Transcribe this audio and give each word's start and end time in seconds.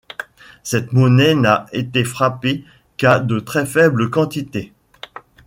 Cette 0.63 0.93
monnaie 0.93 1.35
n'a 1.35 1.67
été 1.73 2.03
frappée 2.03 2.63
qu'à 2.97 3.19
de 3.19 3.39
très 3.39 3.67
faibles 3.67 4.09
quantités. 4.09 4.73